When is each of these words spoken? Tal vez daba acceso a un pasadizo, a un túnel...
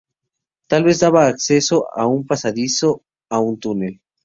Tal 0.71 0.83
vez 0.83 0.97
daba 0.99 1.27
acceso 1.27 1.77
a 1.95 2.07
un 2.07 2.21
pasadizo, 2.25 3.03
a 3.29 3.37
un 3.39 3.59
túnel... 3.59 3.95